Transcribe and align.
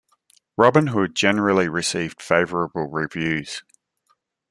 "Robin 0.57 0.87
Hood" 0.87 1.13
generally 1.15 1.69
received 1.69 2.23
favorable 2.23 2.87
reviews. 2.87 3.61